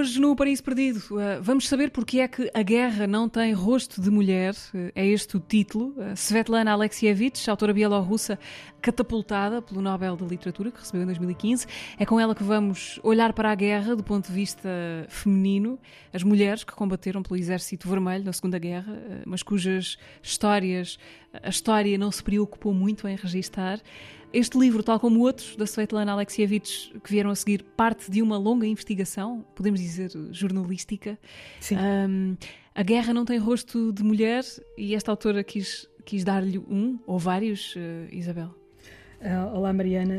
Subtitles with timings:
[0.00, 4.00] Hoje no Paraíso Perdido uh, vamos saber porque é que a guerra não tem rosto
[4.00, 4.54] de mulher.
[4.72, 5.88] Uh, é este o título.
[5.88, 8.38] Uh, Svetlana Alexievich, autora bielorrussa,
[8.80, 11.66] catapultada pelo Nobel de Literatura, que recebeu em 2015.
[11.98, 14.70] É com ela que vamos olhar para a guerra do ponto de vista
[15.10, 15.78] feminino.
[16.14, 20.98] As mulheres que combateram pelo Exército Vermelho na Segunda Guerra, mas cujas histórias
[21.42, 23.80] a história não se preocupou muito em registar.
[24.32, 28.38] Este livro, tal como outros da Svetlana Alexievich, que vieram a seguir, parte de uma
[28.38, 31.18] longa investigação, podemos dizer jornalística.
[31.58, 31.76] Sim.
[31.76, 32.36] Um,
[32.72, 34.44] a guerra não tem rosto de mulher
[34.78, 37.78] e esta autora quis, quis dar-lhe um ou vários, uh,
[38.12, 38.54] Isabel.
[39.20, 40.14] Uh, olá, Mariana.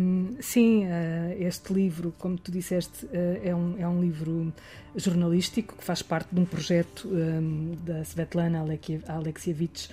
[0.00, 3.10] Um, sim, uh, este livro, como tu disseste, uh,
[3.44, 4.50] é, um, é um livro
[4.94, 8.64] jornalístico que faz parte de um projeto um, da Svetlana
[9.08, 9.90] Alexievich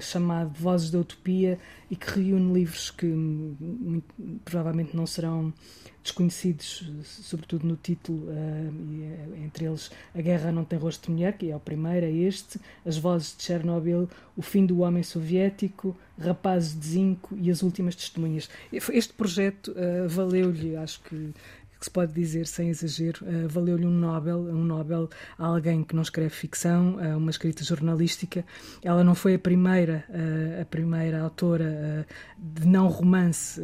[0.00, 4.12] chamado Vozes da Utopia e que reúne livros que muito,
[4.44, 5.54] provavelmente não serão
[6.02, 11.50] desconhecidos, sobretudo no título, uh, entre eles A Guerra Não Tem Rosto de Mulher, que
[11.50, 16.78] é o primeiro, é este, As Vozes de Chernobyl, O Fim do Homem Soviético, Rapazes
[16.78, 18.48] de Zinco e As Últimas Testemunhas.
[18.72, 21.32] Este projeto uh, valeu-lhe, acho que
[21.80, 25.96] que se pode dizer sem exagero, uh, valeu-lhe um Nobel, um Nobel a alguém que
[25.96, 28.44] não escreve ficção, uh, uma escrita jornalística.
[28.82, 32.06] Ela não foi a primeira, uh, a primeira autora
[32.38, 33.60] de não romance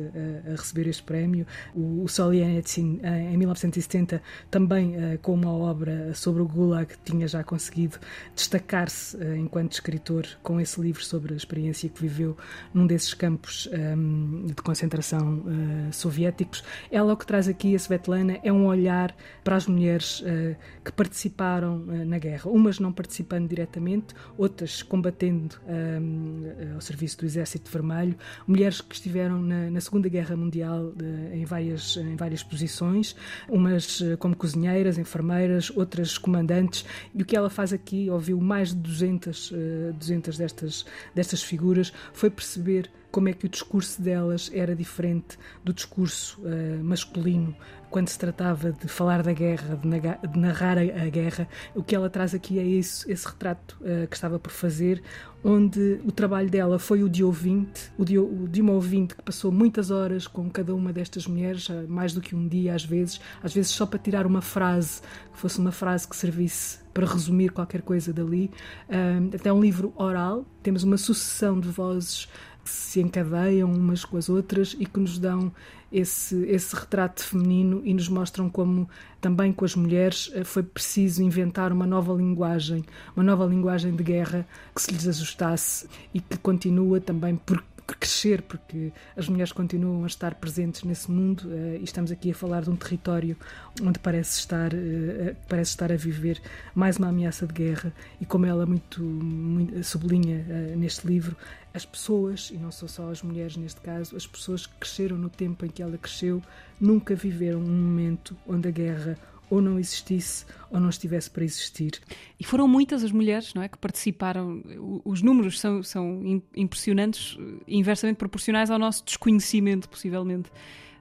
[0.47, 1.47] a receber este prémio.
[1.75, 3.01] O, o Solzhenitsyn,
[3.33, 7.99] em 1970, também com uma obra sobre o Gulag, tinha já conseguido
[8.35, 12.37] destacar-se enquanto escritor com esse livro sobre a experiência que viveu
[12.73, 15.43] num desses campos um, de concentração
[15.91, 16.63] soviéticos.
[16.91, 18.06] Ela o que traz aqui a Svetlana
[18.43, 23.49] É um olhar para as mulheres uh, que participaram uh, na guerra, umas não participando
[23.49, 28.17] diretamente, outras combatendo uh, ao serviço do Exército Vermelho,
[28.47, 30.93] mulheres que estiveram na, na Segunda Guerra Mundial
[31.33, 33.17] em, várias, em várias posições,
[33.49, 38.77] umas como cozinheiras, enfermeiras, outras comandantes, e o que ela faz aqui, ouviu mais de
[38.77, 39.53] 200,
[39.99, 45.73] 200 destas, destas figuras, foi perceber como é que o discurso delas era diferente do
[45.73, 47.57] discurso uh, masculino
[47.89, 51.49] quando se tratava de falar da guerra, de, narrar a, guerra.
[51.75, 55.03] O que ela traz aqui é isso, esse retrato uh, que estava por fazer,
[55.43, 59.23] onde o trabalho dela foi o de ouvinte, o de, o de uma ouvinte que
[59.23, 63.19] passou muitas horas com cada uma destas mulheres, mais do que um dia às vezes,
[63.43, 65.01] às vezes só para tirar uma frase,
[65.33, 68.51] que fosse uma frase que servisse para resumir qualquer coisa dali.
[68.91, 72.29] Uh, até um livro oral, temos uma sucessão de vozes
[72.67, 75.53] que se encadeiam umas com as outras e que nos dão
[75.91, 78.89] esse, esse retrato feminino e nos mostram como
[79.21, 84.03] também com as mulheres eh, foi preciso inventar uma nova linguagem, uma nova linguagem de
[84.03, 87.63] guerra que se lhes ajustasse e que continua também por
[87.95, 92.35] crescer, porque as mulheres continuam a estar presentes nesse mundo uh, e estamos aqui a
[92.35, 93.37] falar de um território
[93.81, 96.41] onde parece estar, uh, parece estar a viver
[96.75, 97.93] mais uma ameaça de guerra.
[98.21, 100.45] E como ela muito, muito sublinha
[100.77, 101.37] neste livro,
[101.77, 105.29] as pessoas, e não são só as mulheres neste caso, as pessoas que cresceram no
[105.29, 106.43] tempo em que ela cresceu,
[106.81, 109.19] nunca viveram um momento onde a guerra
[109.51, 112.01] ou não existisse ou não estivesse para existir.
[112.41, 114.63] E foram muitas as mulheres não é, que participaram.
[115.05, 117.37] Os números são, são impressionantes,
[117.69, 120.51] inversamente proporcionais ao nosso desconhecimento, possivelmente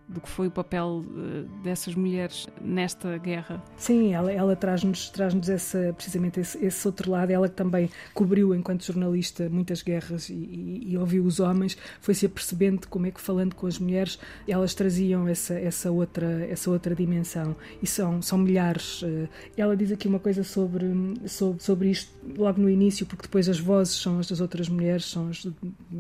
[0.07, 3.61] do que foi o papel uh, dessas mulheres nesta guerra.
[3.77, 7.31] Sim, ela, ela traz-nos traz essa, precisamente esse, esse, outro lado.
[7.31, 12.25] Ela que também cobriu, enquanto jornalista, muitas guerras e, e, e, ouviu os homens, foi-se
[12.25, 16.93] apercebendo como é que, falando com as mulheres, elas traziam essa, essa, outra, essa outra
[16.93, 17.55] dimensão.
[17.81, 19.01] E são, são milhares.
[19.01, 19.27] Uh,
[19.57, 20.85] ela diz aqui uma coisa sobre,
[21.27, 25.05] sobre, sobre isto logo no início, porque depois as vozes são as das outras mulheres,
[25.05, 25.47] são as,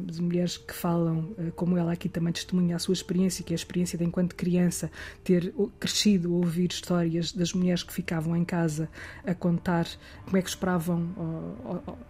[0.09, 3.55] as mulheres que falam, uh, como ela aqui também testemunha a sua experiência, que é
[3.55, 4.91] a experiência de enquanto criança
[5.23, 8.89] ter crescido a ouvir histórias das mulheres que ficavam em casa
[9.25, 9.87] a contar
[10.25, 11.07] como é que esperavam,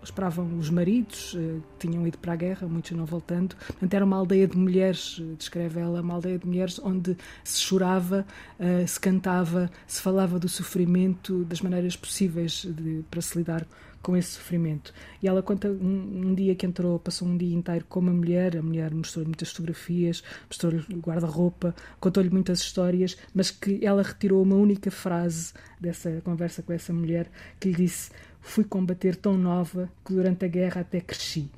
[0.04, 3.56] esperavam os maridos eh, que tinham ido para a guerra, muitos não voltando.
[3.56, 7.62] Portanto, era uma aldeia de mulheres, eh, descreve ela, uma aldeia de mulheres onde se
[7.62, 8.26] chorava,
[8.60, 13.66] eh, se cantava, se falava do sofrimento das maneiras possíveis de, para se lidar
[14.06, 14.94] com esse sofrimento.
[15.20, 18.56] E ela conta um, um, dia que entrou, passou um dia inteiro com uma mulher,
[18.56, 24.58] a mulher mostrou-lhe muitas fotografias, mostrou-lhe guarda-roupa, contou-lhe muitas histórias, mas que ela retirou uma
[24.58, 30.14] única frase dessa conversa com essa mulher que lhe disse: Fui combater tão nova que
[30.14, 31.50] durante a guerra até cresci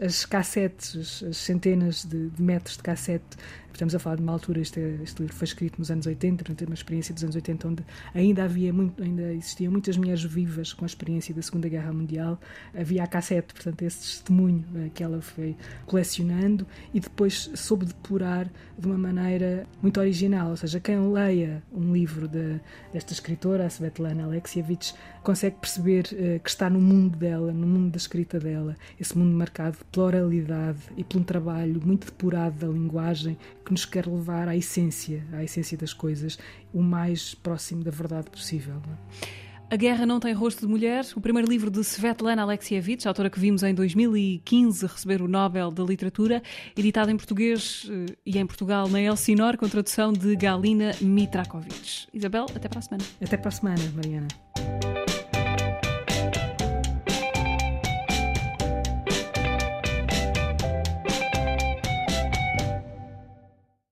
[0.00, 3.36] as cassetes, as centenas de, de, metros de cassete
[3.76, 6.62] Estamos a falar de uma altura, este, este livro foi escrito nos anos 80, portanto,
[6.62, 7.84] é uma experiência dos anos 80 onde
[8.14, 12.40] ainda havia muito, ainda existiam muitas mulheres vivas com a experiência da Segunda Guerra Mundial.
[12.74, 18.50] Havia a cassete, portanto, esse testemunho eh, que ela foi colecionando e depois soube depurar
[18.78, 20.48] de uma maneira muito original.
[20.48, 22.58] Ou seja, quem leia um livro de,
[22.94, 27.90] desta escritora, a Svetlana Alexievich, consegue perceber uh, que está no mundo dela, no mundo
[27.90, 32.68] da escrita dela, esse mundo marcado pela oralidade e por um trabalho muito depurado da
[32.68, 36.38] linguagem que nos quer levar à essência, à essência das coisas,
[36.72, 38.76] o mais próximo da verdade possível.
[38.76, 39.46] É?
[39.68, 43.40] A Guerra Não Tem Rosto de Mulher, o primeiro livro de Svetlana Alexievich, autora que
[43.40, 46.40] vimos em 2015 receber o Nobel da Literatura,
[46.76, 52.06] editado em português eh, e em Portugal na Elsinor, com tradução de Galina Mitrakovic.
[52.14, 53.04] Isabel, até para a semana.
[53.20, 54.28] Até para a semana, Mariana.